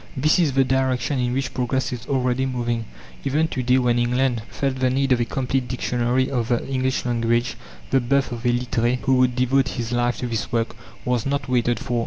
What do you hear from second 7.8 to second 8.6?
the birth of a